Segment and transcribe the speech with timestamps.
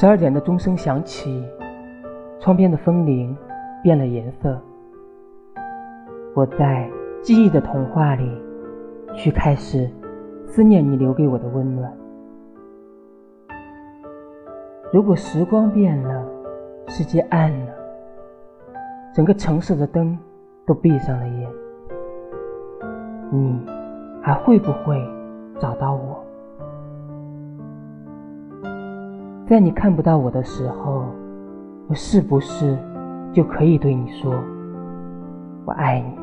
[0.00, 1.44] 十二点的钟声响起，
[2.38, 3.36] 窗边的风铃
[3.82, 4.56] 变了颜色。
[6.36, 6.88] 我在
[7.20, 8.30] 记忆的童话里，
[9.16, 9.90] 去开始
[10.46, 11.92] 思念你留给我的温暖。
[14.92, 16.24] 如果时光变了，
[16.86, 17.74] 世界暗了，
[19.12, 20.16] 整个城市的灯
[20.64, 21.50] 都闭上了眼，
[23.32, 23.60] 你
[24.22, 25.04] 还会不会
[29.48, 31.06] 在你看不到我的时候，
[31.88, 32.76] 我是不是
[33.32, 34.30] 就可以对你说
[35.64, 36.18] ：“我爱你？”